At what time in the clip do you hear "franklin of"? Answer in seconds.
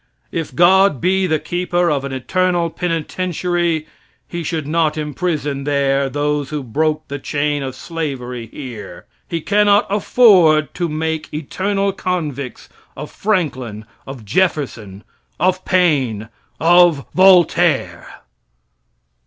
13.11-14.25